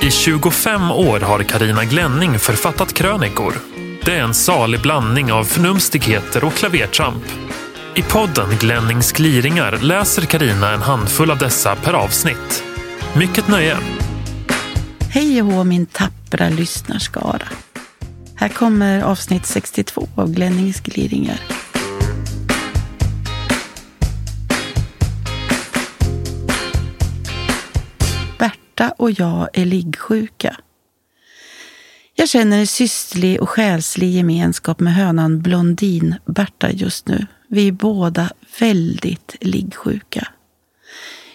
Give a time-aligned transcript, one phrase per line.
[0.00, 3.54] I 25 år har Karina Glänning författat krönikor.
[4.04, 7.24] Det är en salig blandning av förnumstigheter och klavertramp.
[7.94, 12.64] I podden Glennings gliringar läser Karina en handfull av dessa per avsnitt.
[13.16, 13.76] Mycket nöje!
[15.10, 17.48] Hej och hå min tappra lyssnarskara.
[18.34, 21.57] Här kommer avsnitt 62 av Glennings gliringar.
[28.78, 30.56] Berta och jag är liggsjuka.
[32.14, 37.26] Jag känner en systerlig och själslig gemenskap med hönan Blondin-Berta just nu.
[37.48, 40.28] Vi är båda väldigt liggsjuka.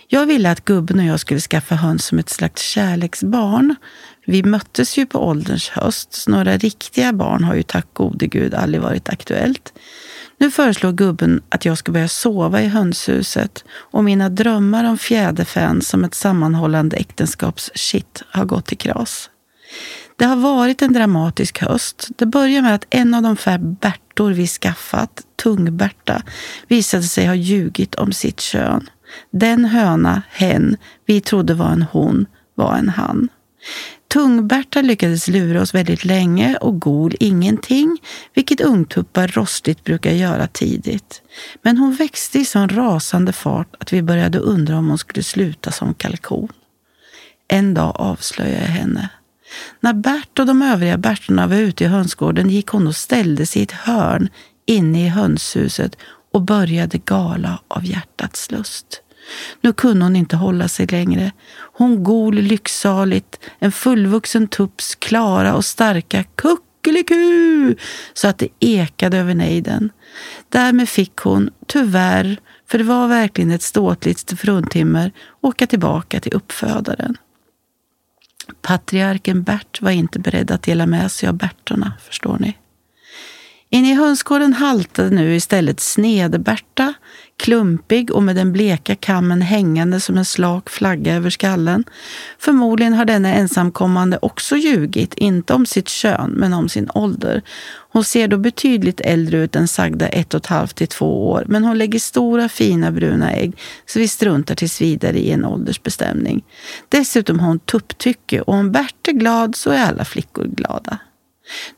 [0.07, 3.75] Jag ville att gubben och jag skulle skaffa höns som ett slags kärleksbarn.
[4.25, 8.53] Vi möttes ju på ålderns höst, så några riktiga barn har ju tack gode gud
[8.53, 9.73] aldrig varit aktuellt.
[10.43, 15.81] Nu föreslår gubben att jag ska börja sova i hönshuset och mina drömmar om fjäderfän
[15.81, 19.29] som ett sammanhållande äktenskapsshit har gått i kras.
[20.15, 22.07] Det har varit en dramatisk höst.
[22.15, 26.21] Det börjar med att en av de fem Bertor vi skaffat, Tung-Berta,
[26.67, 28.89] visade sig ha ljugit om sitt kön.
[29.31, 32.25] Den höna, hen, vi trodde var en hon,
[32.55, 33.29] var en han.
[34.13, 37.97] Tung-Berta lyckades lura oss väldigt länge och Gol ingenting,
[38.33, 41.21] vilket ungtuppar rostigt brukar göra tidigt.
[41.61, 45.71] Men hon växte i sån rasande fart att vi började undra om hon skulle sluta
[45.71, 46.47] som kalkon.
[47.47, 49.09] En dag avslöjade jag henne.
[49.79, 53.61] När Bert och de övriga Bertorna var ute i hönsgården gick hon och ställde sig
[53.61, 54.29] i ett hörn
[54.65, 55.97] inne i hönshuset
[56.33, 59.02] och började gala av hjärtats lust.
[59.61, 61.31] Nu kunde hon inte hålla sig längre.
[61.73, 67.75] Hon gol lycksaligt, en fullvuxen tupps klara och starka kuckeliku
[68.13, 69.89] så att det ekade över nejden.
[70.49, 77.17] Därmed fick hon, tyvärr, för det var verkligen ett ståtligt fruntimmer, åka tillbaka till uppfödaren.
[78.61, 82.57] Patriarken Bert var inte beredd att dela med sig av Bertorna, förstår ni.
[83.73, 86.93] Inne i hönsgården haltade nu istället Snedberta,
[87.37, 91.83] klumpig och med den bleka kammen hängande som en slak flagga över skallen.
[92.39, 97.41] Förmodligen har denna ensamkommande också ljugit, inte om sitt kön, men om sin ålder.
[97.91, 101.45] Hon ser då betydligt äldre ut än sagda ett och ett halvt till två år,
[101.47, 106.43] men hon lägger stora fina bruna ägg, så vi struntar tills vidare i en åldersbestämning.
[106.89, 110.99] Dessutom har hon tupptycke och om Bert är glad så är alla flickor glada.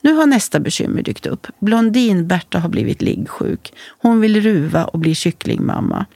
[0.00, 1.46] Nu har nästa bekymmer dykt upp.
[1.58, 3.72] Blondin-Berta har blivit liggsjuk.
[3.98, 6.06] Hon vill ruva och bli kycklingmamma.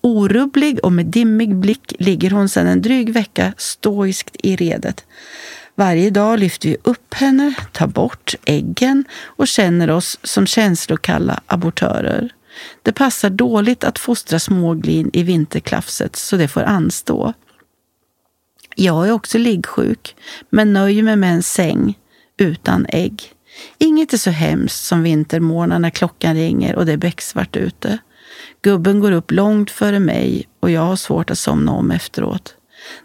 [0.00, 5.04] Orubblig och med dimmig blick ligger hon sedan en dryg vecka stoiskt i redet.
[5.74, 12.32] Varje dag lyfter vi upp henne, tar bort äggen och känner oss som känslokalla abortörer.
[12.82, 17.32] Det passar dåligt att fostra småglin i vinterklafset, så det får anstå.
[18.74, 20.16] Jag är också liggsjuk,
[20.50, 21.94] men nöjer mig med en säng
[22.38, 23.32] utan ägg.
[23.78, 27.98] Inget är så hemskt som vintermorgnar när klockan ringer och det är becksvart ute.
[28.62, 32.54] Gubben går upp långt före mig och jag har svårt att somna om efteråt.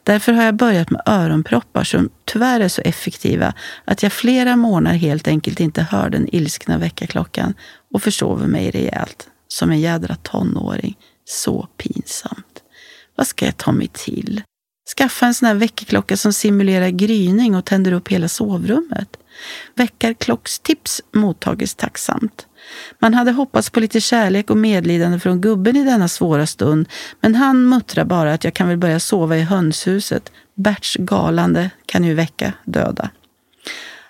[0.04, 3.54] Därför har jag börjat med öronproppar som tyvärr är så effektiva
[3.86, 7.54] att jag flera månader helt enkelt inte hör den ilskna väckarklockan
[7.94, 9.28] och försover mig rejält.
[9.48, 10.98] Som en jädra tonåring.
[11.26, 12.64] Så pinsamt.
[13.16, 14.42] Vad ska jag ta mig till?
[14.98, 19.18] Skaffa en sån här väckarklocka som simulerar gryning och tänder upp hela sovrummet.
[19.76, 22.48] Väckarklockstips mottagits tacksamt.
[23.00, 26.88] Man hade hoppats på lite kärlek och medlidande från gubben i denna svåra stund,
[27.22, 30.32] men han muttrar bara att jag kan väl börja sova i hönshuset.
[30.56, 33.10] Berts galande kan ju väcka döda.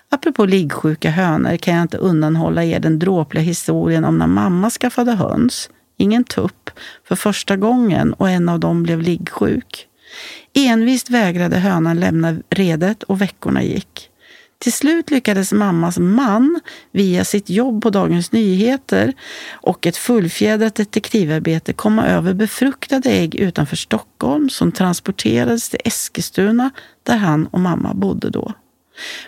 [0.09, 5.11] Apropå liggsjuka hönor kan jag inte undanhålla er den dråpliga historien om när mamma skaffade
[5.11, 6.69] höns, ingen tupp,
[7.07, 9.87] för första gången och en av dem blev liggsjuk.
[10.53, 14.10] Envist vägrade hönan lämna redet och veckorna gick.
[14.61, 16.59] Till slut lyckades mammas man
[16.91, 19.13] via sitt jobb på Dagens Nyheter
[19.51, 26.71] och ett fullfjädrat detektivarbete komma över befruktade ägg utanför Stockholm som transporterades till Eskilstuna
[27.03, 28.53] där han och mamma bodde då.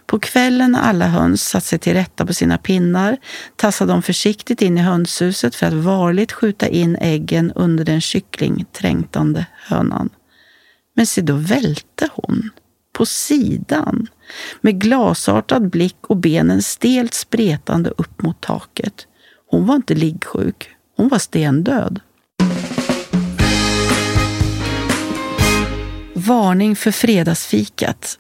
[0.06, 3.18] På kvällen när alla höns satt sig till rätta på sina pinnar
[3.56, 9.46] tassade de försiktigt in i hönshuset för att varligt skjuta in äggen under den kycklingträngtande
[9.68, 10.10] hönan.
[10.96, 12.50] Men se, då välte hon.
[12.94, 14.08] På sidan.
[14.62, 19.08] Med glasartad blick och benen stelt spretande upp mot taket.
[19.50, 20.70] Hon var inte liggsjuk.
[20.98, 22.00] Hon var stendöd.
[26.14, 28.20] Varning för fredagsfikat.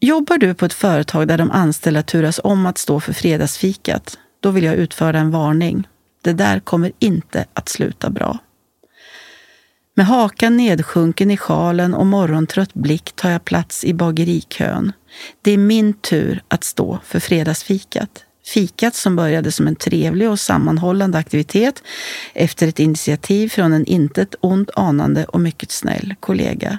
[0.00, 4.18] Jobbar du på ett företag där de anställda turas om att stå för fredagsfikat?
[4.40, 5.88] Då vill jag utföra en varning.
[6.22, 8.38] Det där kommer inte att sluta bra.
[9.98, 14.92] Med hakan nedsjunken i sjalen och morgontrött blick tar jag plats i bagerikön.
[15.42, 18.24] Det är min tur att stå för fredagsfikat.
[18.46, 21.82] Fikat som började som en trevlig och sammanhållande aktivitet
[22.34, 26.78] efter ett initiativ från en intet ont anande och mycket snäll kollega.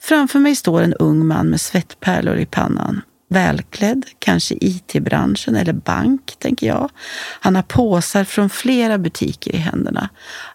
[0.00, 3.00] Framför mig står en ung man med svettpärlor i pannan.
[3.28, 6.90] Välklädd, kanske IT-branschen eller bank, tänker jag.
[7.40, 10.08] Han har påsar från flera butiker i händerna.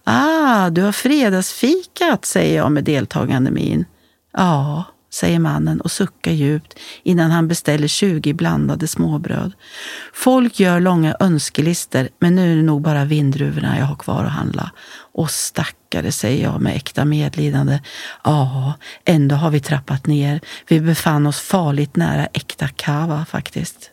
[0.03, 3.85] Ah, du har fredagsfikat, säger jag med deltagande min.
[4.33, 9.51] Ja, säger mannen och suckar djupt innan han beställer 20 blandade småbröd.
[10.13, 14.31] Folk gör långa önskelister, men nu är det nog bara vindruvorna jag har kvar att
[14.31, 14.71] handla.
[15.13, 17.79] Och stackare, säger jag med äkta medlidande.
[18.23, 18.73] Ja,
[19.05, 20.41] ändå har vi trappat ner.
[20.67, 23.91] Vi befann oss farligt nära äkta kava faktiskt.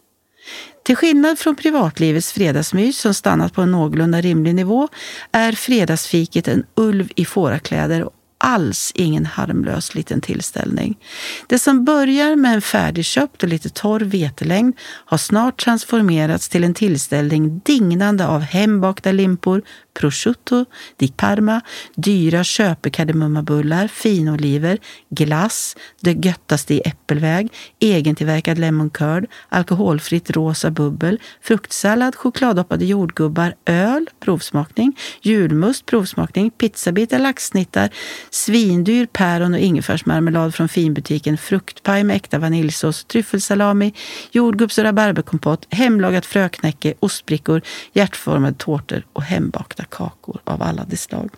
[0.86, 4.88] Till skillnad från privatlivets fredagsmys som stannat på en någorlunda rimlig nivå
[5.32, 10.98] är fredagsfiket en ulv i fårakläder alls ingen harmlös liten tillställning.
[11.46, 16.74] Det som börjar med en färdigköpt och lite torr vetelängd har snart transformerats till en
[16.74, 19.62] tillställning dignande av hembakta limpor,
[19.96, 20.64] prosciutto
[20.96, 21.60] di Parma,
[21.94, 24.78] dyra köpekardemummabullar, finoliver,
[25.08, 27.48] glass, det göttaste i äppelväg,
[27.80, 37.90] egentillverkad lemon curd, alkoholfritt rosa bubbel, fruktsallad, chokladdoppade jordgubbar, öl, provsmakning, julmust, provsmakning, pizzabitar, laxsnittar,
[38.30, 43.92] svindyr päron och ingefärsmarmelad från finbutiken, fruktpaj med äkta vaniljsås, tryffelsalami,
[44.32, 47.62] jordgubbs och rabarberkompott, hemlagat fröknäcke, ostbrickor,
[47.92, 51.30] hjärtformade tårtor och hembakta kakor av alla de slag.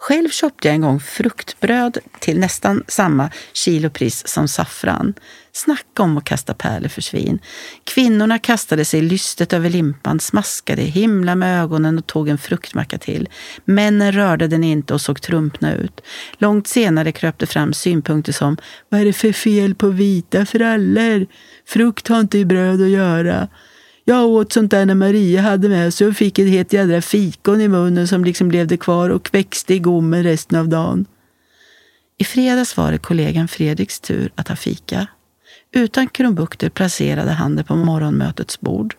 [0.00, 5.14] Själv köpte jag en gång fruktbröd till nästan samma kilopris som saffran.
[5.52, 7.38] Snacka om att kasta pärlor för svin.
[7.84, 13.28] Kvinnorna kastade sig lystet över limpan, smaskade, himla med ögonen och tog en fruktmacka till.
[13.64, 16.00] Männen rörde den inte och såg trumpna ut.
[16.38, 18.56] Långt senare kröp det fram synpunkter som
[18.88, 21.26] Vad är det för fel på vita frallor?
[21.66, 23.48] Frukt har inte i bröd att göra.
[24.04, 27.60] Jag åt sånt där när Maria hade med sig och fick ett helt jädra fikon
[27.60, 31.06] i munnen som liksom levde kvar och växte i gommen resten av dagen.
[32.18, 35.06] I fredags var det kollegan Fredriks tur att ha fika.
[35.72, 38.94] Utan krumbukter placerade han det på morgonmötets bord.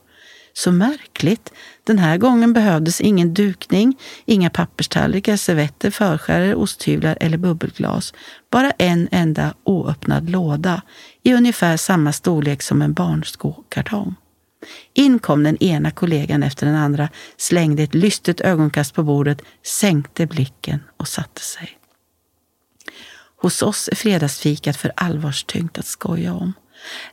[0.53, 1.53] Så märkligt.
[1.83, 8.13] Den här gången behövdes ingen dukning, inga papperstallrikar, servetter, förskärare, osthyvlar eller bubbelglas.
[8.51, 10.81] Bara en enda oöppnad låda
[11.23, 14.15] i ungefär samma storlek som en barnskokartong.
[14.93, 20.25] In kom den ena kollegan efter den andra, slängde ett lystet ögonkast på bordet, sänkte
[20.25, 21.77] blicken och satte sig.
[23.41, 26.53] Hos oss är fredagsfikat för allvarstyngt att skoja om.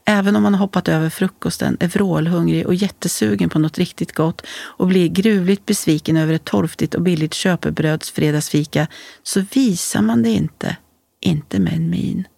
[0.04, 4.42] Även om man har hoppat över frukosten, är vrålhungrig och jättesugen på något riktigt gott
[4.50, 8.86] och blir gruvligt besviken över ett torftigt och billigt köpebröds fredagsfika,
[9.22, 10.76] så visar man det inte.
[11.20, 12.28] Inte med en min.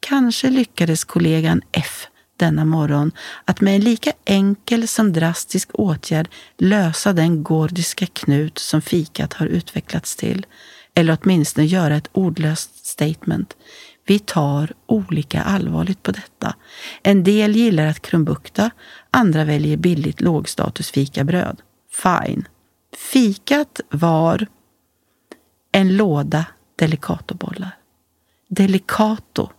[0.00, 3.12] Kanske lyckades kollegan F denna morgon
[3.44, 6.28] att med en lika enkel som drastisk åtgärd
[6.58, 10.46] lösa den gordiska knut som fikat har utvecklats till.
[10.94, 13.56] Eller åtminstone göra ett ordlöst statement.
[14.06, 16.54] Vi tar olika allvarligt på detta.
[17.02, 18.70] En del gillar att krumbukta,
[19.10, 21.60] andra väljer billigt lågstatusfikabröd.
[21.92, 22.48] Fine.
[23.12, 24.46] Fikat var
[25.72, 26.44] en låda
[26.76, 27.76] Delicatobollar.
[28.48, 29.50] Delicato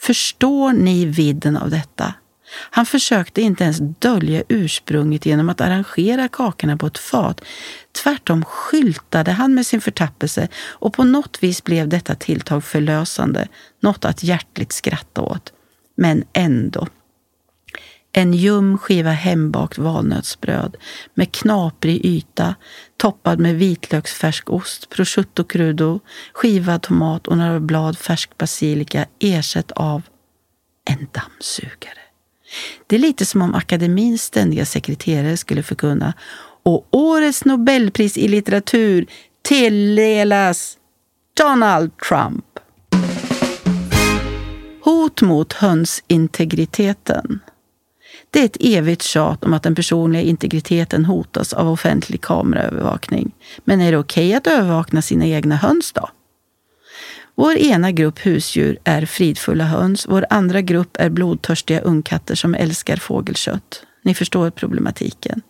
[0.00, 2.14] Förstår ni vidden av detta?
[2.70, 7.40] Han försökte inte ens dölja ursprunget genom att arrangera kakorna på ett fat.
[8.02, 13.48] Tvärtom skyltade han med sin förtappelse och på något vis blev detta tilltag förlösande,
[13.82, 15.52] något att hjärtligt skratta åt.
[15.96, 16.86] Men ändå.
[18.18, 20.76] En ljum skiva hembakt valnötsbröd
[21.14, 22.54] med knaprig yta,
[22.96, 26.00] toppad med vitlöksfärsk ost, prosciutto crudo,
[26.32, 30.02] skivad tomat och några blad färsk basilika ersatt av
[30.90, 31.98] en dammsugare.
[32.86, 36.14] Det är lite som om akademins ständiga sekreterare skulle förkunna
[36.62, 39.06] och årets Nobelpris i litteratur
[39.42, 40.78] tilldelas
[41.36, 42.44] Donald Trump.
[44.84, 47.40] Hot mot hönsintegriteten.
[48.30, 53.34] Det är ett evigt tjat om att den personliga integriteten hotas av offentlig kameraövervakning.
[53.64, 56.08] Men är det okej okay att övervakna sina egna höns då?
[57.34, 60.06] Vår ena grupp husdjur är fridfulla höns.
[60.08, 63.82] Vår andra grupp är blodtörstiga ungkatter som älskar fågelkött.
[64.02, 65.42] Ni förstår problematiken.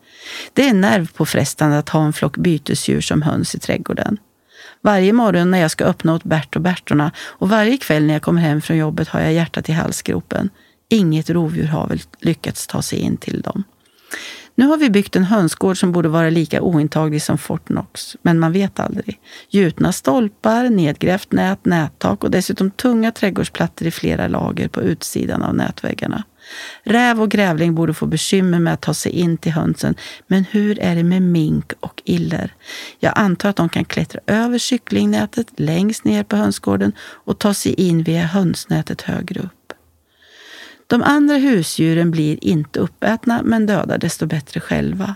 [0.52, 4.18] Det är nervpåfrestande att ha en flock bytesdjur som höns i trädgården.
[4.80, 8.23] Varje morgon när jag ska öppna åt Bert och Bertorna och varje kväll när jag
[8.23, 10.50] kommer hem från jobbet har jag hjärtat i halsgropen.
[10.88, 13.64] Inget rovdjur har väl lyckats ta sig in till dem.
[14.59, 18.38] Nu har vi byggt en hönsgård som borde vara lika ointaglig som Fort Knox, men
[18.38, 19.21] man vet aldrig.
[19.49, 25.55] Gjutna stolpar, nedgrävt nät, nättak och dessutom tunga trädgårdsplattor i flera lager på utsidan av
[25.55, 26.25] nätväggarna.
[26.83, 29.95] Räv och grävling borde få bekymmer med att ta sig in till hönsen,
[30.26, 32.55] men hur är det med mink och iller?
[32.99, 37.73] Jag antar att de kan klättra över kycklingnätet längst ner på hönsgården och ta sig
[37.73, 39.55] in via hönsnätet högre upp.
[40.87, 45.14] De andra husdjuren blir inte uppätna, men dödar desto bättre själva.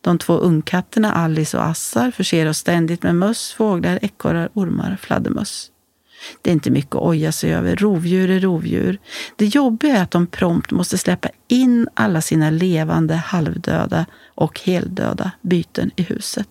[0.00, 5.68] De två ungkatterna Alice och Assar förser oss ständigt med möss, fåglar, ekorrar, ormar, fladdermöss.
[6.42, 7.76] Det är inte mycket att oja sig över.
[7.76, 8.98] Rovdjur är rovdjur.
[9.36, 15.30] Det jobbiga är att de prompt måste släppa in alla sina levande, halvdöda och heldöda
[15.42, 16.48] byten i huset.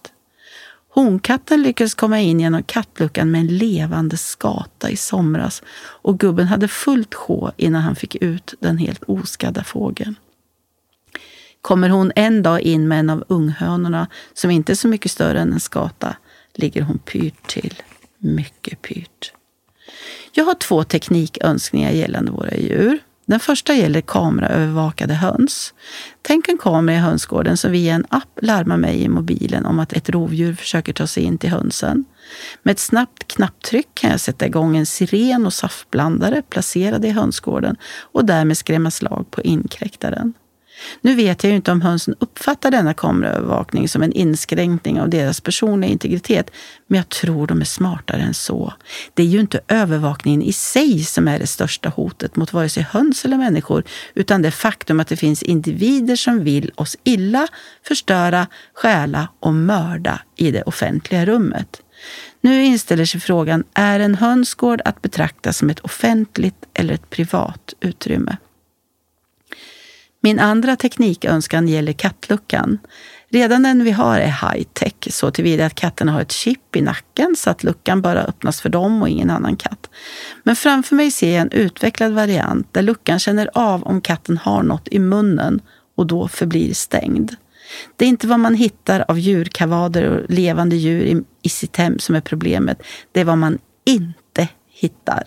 [0.93, 6.67] Honkatten lyckades komma in genom kattluckan med en levande skata i somras och gubben hade
[6.67, 10.15] fullt sjå innan han fick ut den helt oskadda fågeln.
[11.61, 15.39] Kommer hon en dag in med en av unghönorna, som inte är så mycket större
[15.39, 16.15] än en skata,
[16.53, 17.81] ligger hon pyrt till.
[18.17, 19.33] Mycket pyrt.
[20.31, 22.99] Jag har två teknikönskningar gällande våra djur.
[23.31, 25.73] Den första gäller kameraövervakade höns.
[26.21, 29.93] Tänk en kamera i hönsgården som via en app larmar mig i mobilen om att
[29.93, 32.05] ett rovdjur försöker ta sig in till hönsen.
[32.63, 37.75] Med ett snabbt knapptryck kan jag sätta igång en siren och saftblandare placerade i hönsgården
[38.01, 40.33] och därmed skrämma slag på inkräktaren.
[41.01, 45.41] Nu vet jag ju inte om hönsen uppfattar denna kameraövervakning som en inskränkning av deras
[45.41, 46.51] personliga integritet,
[46.87, 48.73] men jag tror de är smartare än så.
[49.13, 52.83] Det är ju inte övervakningen i sig som är det största hotet mot vare sig
[52.83, 53.83] höns eller människor,
[54.13, 57.47] utan det faktum att det finns individer som vill oss illa,
[57.87, 61.81] förstöra, stjäla och mörda i det offentliga rummet.
[62.41, 67.73] Nu inställer sig frågan, är en hönsgård att betrakta som ett offentligt eller ett privat
[67.79, 68.37] utrymme?
[70.23, 72.79] Min andra teknikönskan gäller kattluckan.
[73.29, 77.35] Redan den vi har är high-tech så tillvida att katterna har ett chip i nacken
[77.37, 79.89] så att luckan bara öppnas för dem och ingen annan katt.
[80.43, 84.63] Men framför mig ser jag en utvecklad variant där luckan känner av om katten har
[84.63, 85.61] något i munnen
[85.95, 87.35] och då förblir stängd.
[87.95, 92.15] Det är inte vad man hittar av djurkavader och levande djur i sitt hem som
[92.15, 92.83] är problemet.
[93.11, 95.23] Det är vad man inte hittar.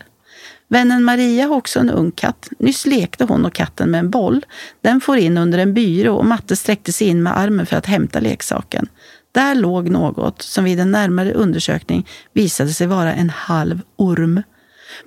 [0.69, 2.49] Vännen Maria har också en ung katt.
[2.59, 4.47] Nyss lekte hon och katten med en boll.
[4.81, 7.87] Den får in under en byrå och Matte sträckte sig in med armen för att
[7.87, 8.89] hämta leksaken.
[9.33, 14.43] Där låg något som vid en närmare undersökning visade sig vara en halv orm.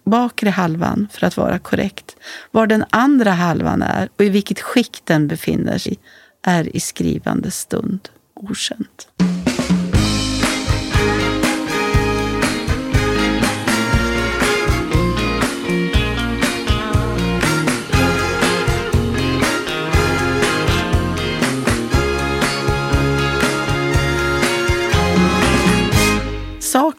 [0.04, 2.16] Bakre halvan, för att vara korrekt,
[2.52, 6.00] var den andra halvan är och i vilket skick den befinner sig
[6.42, 9.08] är i skrivande stund okänt.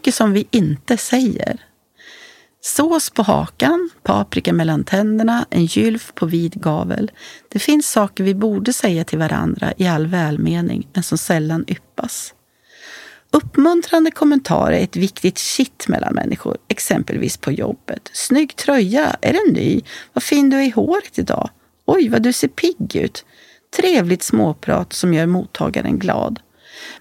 [0.09, 1.61] Mycket som vi inte säger.
[2.61, 7.11] Sås på hakan, paprika mellan tänderna, en gylf på vid gavel.
[7.49, 12.35] Det finns saker vi borde säga till varandra i all välmening, men som sällan yppas.
[13.33, 18.11] Uppmuntrande kommentarer är ett viktigt kitt mellan människor, exempelvis på jobbet.
[18.13, 19.81] Snygg tröja, är den ny?
[20.13, 21.51] Vad fin du är i håret idag.
[21.87, 23.25] Oj, vad du ser pigg ut.
[23.77, 26.41] Trevligt småprat som gör mottagaren glad.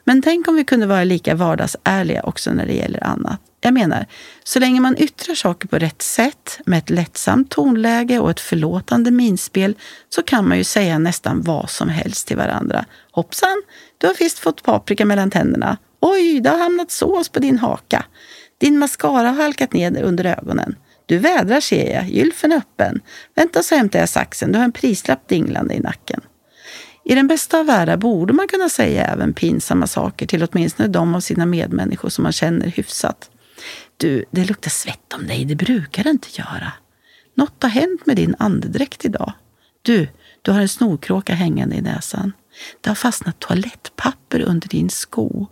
[0.04, 3.42] Men tänk om vi kunde vara lika vardagsärliga också när det gäller annat.
[3.62, 4.06] Jag menar,
[4.44, 9.12] så länge man yttrar saker på rätt sätt, med ett lättsamt tonläge och ett förlåtande
[9.12, 9.76] minspel,
[10.10, 12.86] så kan man ju säga nästan vad som helst till varandra.
[13.12, 13.64] Hoppsan,
[13.98, 15.78] du har visst fått paprika mellan tänderna.
[16.00, 18.06] Oj, det har hamnat sås på din haka.
[18.58, 20.76] Din mascara har halkat ner under ögonen.
[21.06, 23.02] Du vädrar ser jag, gylfen är öppen.
[23.36, 26.22] Vänta så hämtar jag saxen, du har en prislapp dinglande i nacken.
[27.10, 31.16] I den bästa av världar borde man kunna säga även pinsamma saker till åtminstone de
[31.16, 33.32] av sina medmänniskor som man känner hyfsat.
[33.98, 36.74] Du, det luktar svett om dig, det brukar det inte göra.
[37.36, 39.34] Något har hänt med din andedräkt idag.
[39.82, 40.08] Du,
[40.42, 42.34] du har en snorkråka hängande i näsan.
[42.82, 45.48] Det har fastnat toalettpapper under din sko.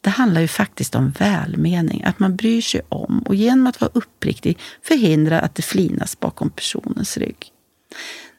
[0.00, 3.90] Det handlar ju faktiskt om välmening, att man bryr sig om och genom att vara
[3.94, 7.52] uppriktig förhindrar att det flinas bakom personens rygg.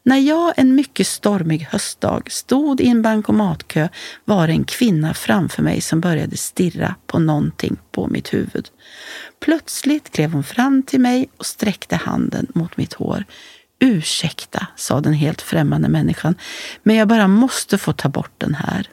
[0.05, 3.89] När jag en mycket stormig höstdag stod i en bankomatkö
[4.25, 8.69] var det en kvinna framför mig som började stirra på någonting på mitt huvud.
[9.39, 13.25] Plötsligt klev hon fram till mig och sträckte handen mot mitt hår.
[13.79, 16.35] Ursäkta, sa den helt främmande människan,
[16.83, 18.89] men jag bara måste få ta bort den här.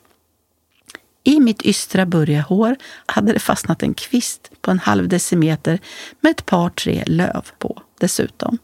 [1.25, 2.77] I mitt ystra burgarhår
[3.07, 5.79] hade det fastnat en kvist på en halv decimeter
[6.21, 8.59] med ett par tre löv på dessutom.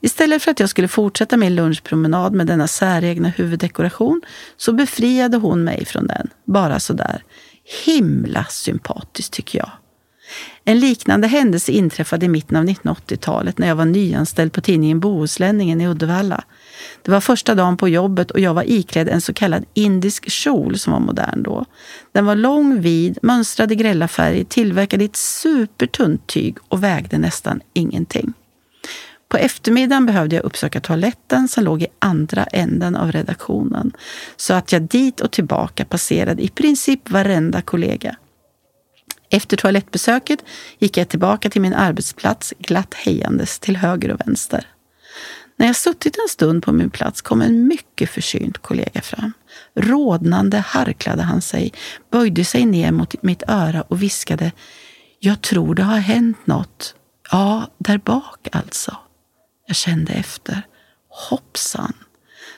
[0.00, 4.22] Istället för att jag skulle fortsätta min lunchpromenad med denna säregna huvuddekoration
[4.56, 6.28] så befriade hon mig från den.
[6.44, 7.22] Bara sådär.
[7.84, 9.70] Himla sympatiskt tycker jag.
[10.64, 15.80] En liknande händelse inträffade i mitten av 1980-talet när jag var nyanställd på tidningen Bohuslänningen
[15.80, 16.44] i Uddevalla.
[17.02, 20.78] Det var första dagen på jobbet och jag var iklädd en så kallad indisk kjol
[20.78, 21.64] som var modern då.
[22.12, 27.18] Den var lång, vid, mönstrad i grälla färg, tillverkad i ett supertunt tyg och vägde
[27.18, 28.32] nästan ingenting.
[29.30, 33.92] På eftermiddagen behövde jag uppsöka toaletten som låg i andra änden av redaktionen
[34.36, 38.16] så att jag dit och tillbaka passerade i princip varenda kollega.
[39.30, 40.44] Efter toalettbesöket
[40.78, 44.66] gick jag tillbaka till min arbetsplats glatt hejandes till höger och vänster.
[45.56, 49.32] När jag suttit en stund på min plats kom en mycket försynt kollega fram.
[49.74, 51.72] Rodnande harklade han sig,
[52.12, 54.52] böjde sig ner mot mitt öra och viskade
[55.18, 56.94] Jag tror det har hänt något.
[57.30, 58.96] Ja, där bak alltså.
[59.70, 60.62] Jag kände efter.
[61.08, 61.92] Hoppsan!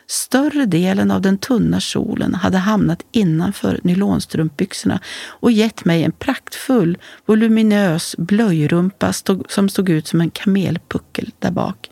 [0.07, 6.99] Större delen av den tunna kjolen hade hamnat innanför nylonstrumpbyxorna och gett mig en praktfull,
[7.27, 11.91] voluminös blöjrumpa stod, som stod ut som en kamelpuckel där bak.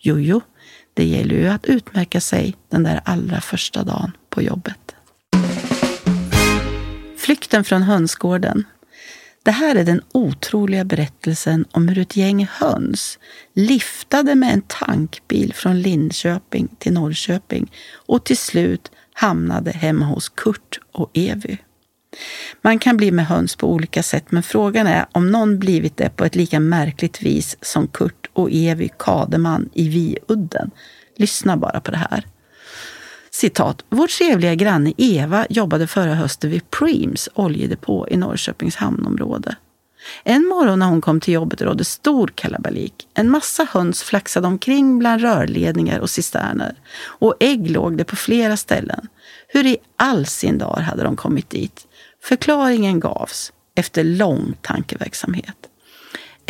[0.00, 0.40] Jojo,
[0.94, 4.94] det gäller ju att utmärka sig den där allra första dagen på jobbet.
[7.16, 8.64] Flykten från hönsgården
[9.48, 13.18] det här är den otroliga berättelsen om hur ett gäng höns
[13.54, 17.72] liftade med en tankbil från Linköping till Norrköping
[18.06, 21.56] och till slut hamnade hemma hos Kurt och Evy.
[22.62, 26.16] Man kan bli med höns på olika sätt, men frågan är om någon blivit det
[26.16, 30.70] på ett lika märkligt vis som Kurt och Evy Kademan i Viudden.
[31.16, 32.24] Lyssna bara på det här.
[33.38, 33.84] Citat.
[33.88, 39.56] Vår trevliga granne Eva jobbade förra hösten vid Preems oljedepå i Norrköpings hamnområde.
[40.24, 43.08] En morgon när hon kom till jobbet rådde stor kalabalik.
[43.14, 46.74] En massa höns flaxade omkring bland rörledningar och cisterner.
[47.04, 49.08] Och ägg låg det på flera ställen.
[49.48, 51.86] Hur i all sin dar hade de kommit dit?
[52.22, 55.67] Förklaringen gavs efter lång tankeverksamhet.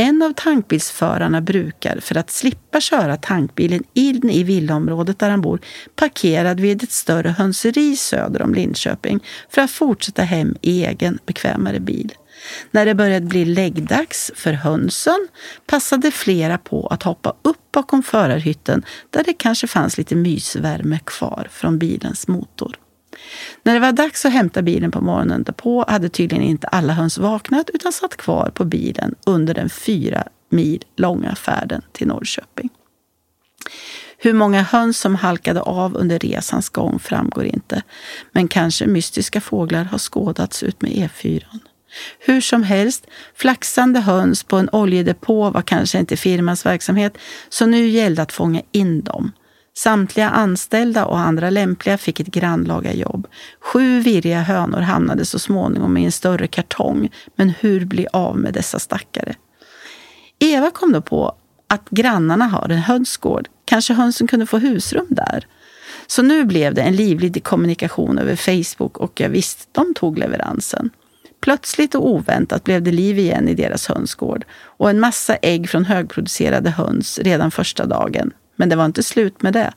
[0.01, 5.61] En av tankbilsförarna brukar, för att slippa köra tankbilen in i villaområdet där han bor,
[5.97, 9.21] parkerad vid ett större hönseri söder om Linköping
[9.51, 12.13] för att fortsätta hem i egen bekvämare bil.
[12.71, 15.29] När det började bli läggdags för hönsen
[15.67, 21.49] passade flera på att hoppa upp bakom förarhytten där det kanske fanns lite mysvärme kvar
[21.51, 22.77] från bilens motor.
[23.63, 27.19] När det var dags att hämta bilen på morgonen därpå hade tydligen inte alla höns
[27.19, 32.71] vaknat utan satt kvar på bilen under den fyra mil långa färden till Norrköping.
[34.19, 37.83] Hur många höns som halkade av under resans gång framgår inte,
[38.33, 41.43] men kanske mystiska fåglar har skådats ut med E4.
[42.19, 47.89] Hur som helst, flaxande höns på en oljedepå var kanske inte firmans verksamhet, så nu
[47.89, 49.33] gällde att fånga in dem.
[49.79, 53.27] Samtliga anställda och andra lämpliga fick ett grannlaga jobb.
[53.61, 57.11] Sju virriga hönor hamnade så småningom i en större kartong.
[57.37, 59.35] Men hur bli av med dessa stackare?
[60.39, 61.35] Eva kom då på
[61.67, 63.49] att grannarna har en hönsgård.
[63.65, 65.47] Kanske hönsen kunde få husrum där.
[66.07, 70.91] Så nu blev det en livlig kommunikation över Facebook och jag visste, de tog leveransen.
[71.41, 75.85] Plötsligt och oväntat blev det liv igen i deras hönsgård och en massa ägg från
[75.85, 78.33] högproducerade höns redan första dagen.
[78.59, 79.73] Men det var inte slut med det.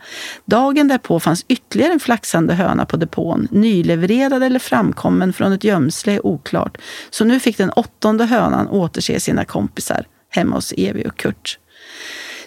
[0.45, 6.13] Dagen därpå fanns ytterligare en flaxande höna på depån, nylevererad eller framkommen från ett gömsle
[6.13, 6.77] är oklart.
[7.09, 11.57] Så nu fick den åttonde hönan återse sina kompisar hemma hos Evi och Kurt.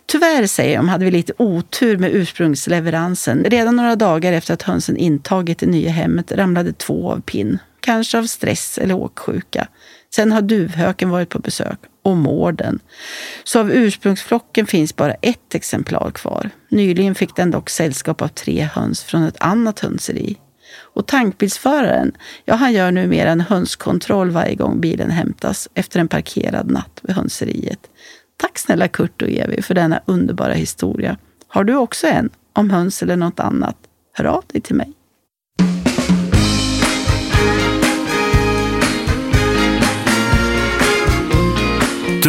[0.06, 3.44] Tyvärr, säger de, hade vi lite otur med ursprungsleveransen.
[3.44, 7.58] Redan några dagar efter att hönsen intagit det nya hemmet ramlade två av pinn.
[7.80, 9.68] Kanske av stress eller åksjuka.
[10.14, 12.78] Sen har duvhöken varit på besök och mården.
[13.44, 16.50] Så av ursprungsflocken finns bara ett exemplar kvar.
[16.68, 20.36] Nyligen fick den dock sällskap av tre höns från ett annat hönseri.
[20.94, 22.12] Och tankbilsföraren,
[22.44, 27.16] ja han gör numera en hönskontroll varje gång bilen hämtas efter en parkerad natt vid
[27.16, 27.90] hönseriet.
[28.36, 31.16] Tack snälla Kurt och Evi för denna underbara historia.
[31.48, 33.76] Har du också en om höns eller något annat?
[34.12, 34.92] Hör av dig till mig.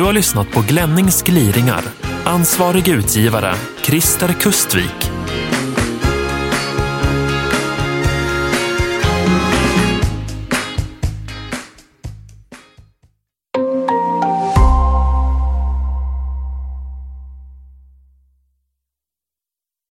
[0.06, 1.82] Har lyssnat på Glennings gliringar.
[2.26, 5.15] Ansvarig utgivare, Christer Kustvik.